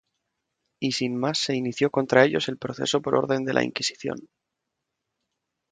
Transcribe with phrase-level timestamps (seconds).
[0.79, 4.29] Y sin más se inició contra ellos el proceso por orden de la Inquisición.